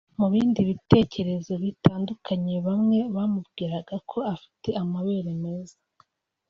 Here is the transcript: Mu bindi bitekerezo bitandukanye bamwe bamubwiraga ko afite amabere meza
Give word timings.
Mu 0.19 0.27
bindi 0.33 0.59
bitekerezo 0.69 1.51
bitandukanye 1.63 2.55
bamwe 2.67 2.97
bamubwiraga 3.15 3.95
ko 4.09 4.17
afite 4.35 4.69
amabere 4.83 5.31
meza 5.43 5.77